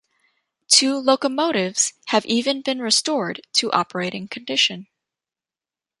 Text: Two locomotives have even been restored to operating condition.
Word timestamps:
Two 0.67 0.97
locomotives 0.97 1.93
have 2.07 2.25
even 2.25 2.63
been 2.63 2.79
restored 2.79 3.39
to 3.53 3.71
operating 3.71 4.27
condition. 4.27 4.87